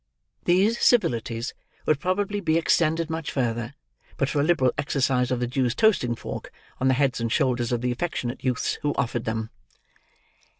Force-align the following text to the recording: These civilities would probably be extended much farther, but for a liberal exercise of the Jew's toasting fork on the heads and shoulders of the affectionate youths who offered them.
These 0.45 0.79
civilities 0.81 1.53
would 1.85 1.99
probably 1.99 2.39
be 2.39 2.57
extended 2.57 3.07
much 3.07 3.31
farther, 3.31 3.75
but 4.17 4.29
for 4.29 4.39
a 4.41 4.43
liberal 4.43 4.71
exercise 4.75 5.29
of 5.29 5.39
the 5.39 5.45
Jew's 5.45 5.75
toasting 5.75 6.15
fork 6.15 6.51
on 6.79 6.87
the 6.87 6.95
heads 6.95 7.21
and 7.21 7.31
shoulders 7.31 7.71
of 7.71 7.81
the 7.81 7.91
affectionate 7.91 8.43
youths 8.43 8.79
who 8.81 8.95
offered 8.95 9.25
them. 9.25 9.51